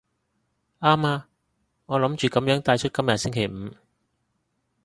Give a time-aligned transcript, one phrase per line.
[0.79, 1.29] 啱啊，
[1.85, 3.69] 我諗住噉樣帶出今日係星期五